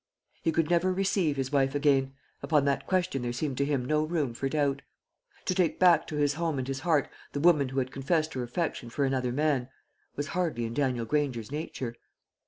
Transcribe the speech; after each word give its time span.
He 0.41 0.51
could 0.51 0.67
never 0.67 0.91
receive 0.91 1.37
his 1.37 1.51
wife 1.51 1.75
again 1.75 2.15
upon 2.41 2.65
that 2.65 2.87
question 2.87 3.21
there 3.21 3.31
seemed 3.31 3.55
to 3.59 3.65
him 3.65 3.85
no 3.85 4.03
room 4.03 4.33
for 4.33 4.49
doubt. 4.49 4.81
To 5.45 5.53
take 5.53 5.77
back 5.79 6.07
to 6.07 6.15
his 6.15 6.33
home 6.33 6.57
and 6.57 6.67
his 6.67 6.79
heart 6.79 7.07
the 7.33 7.39
woman 7.39 7.69
who 7.69 7.77
had 7.77 7.91
confessed 7.91 8.33
her 8.33 8.41
affection 8.41 8.89
for 8.89 9.05
another 9.05 9.31
man, 9.31 9.69
was 10.15 10.29
hardly 10.29 10.65
in 10.65 10.73
Daniel 10.73 11.05
Granger's 11.05 11.51
nature. 11.51 11.93